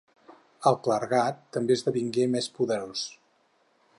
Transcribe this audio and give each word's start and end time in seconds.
El 0.69 0.77
clergat 0.87 1.43
també 1.57 1.77
esdevingué 1.79 2.27
més 2.37 2.49
poderós. 2.57 3.07